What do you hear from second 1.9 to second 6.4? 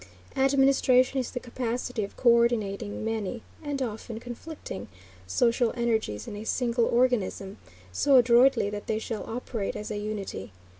of coördinating many, and often conflicting, social energies in